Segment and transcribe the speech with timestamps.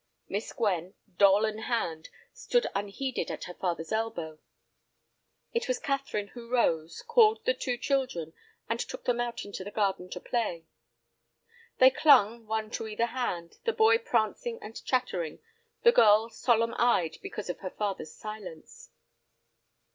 [0.27, 4.39] Miss Gwen, doll in hand, stood unheeded at her father's elbow.
[5.53, 8.33] It was Catherine who rose, called the two children,
[8.67, 10.65] and took them out into the garden to play.
[11.77, 15.37] They clung, one to either hand, the boy prancing and chattering,
[15.83, 18.89] the girl solemn eyed because of her father's silence.